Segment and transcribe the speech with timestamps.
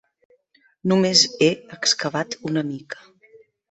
[0.93, 3.09] Només he excavat una mica.